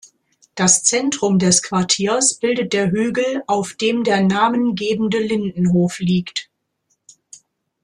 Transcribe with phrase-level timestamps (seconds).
[0.55, 6.49] Das Zentrum des Quartiers bildet der Hügel, auf dem der namengebende Lindenhof liegt.